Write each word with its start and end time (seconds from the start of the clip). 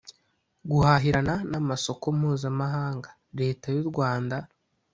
Guhahirana 0.69 1.35
n’amasoko 1.51 2.05
mpuzamahanga 2.17 3.09
leta 3.39 3.67
y’u 3.75 3.85
Rwanda 3.89 4.37